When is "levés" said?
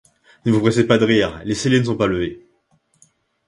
2.07-2.49